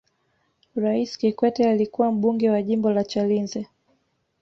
raisi 0.75 1.17
kikwete 1.19 1.69
alikuwa 1.69 2.11
mbunge 2.11 2.49
wa 2.49 2.61
jimbo 2.61 2.91
la 2.91 3.03
chalinze 3.03 3.67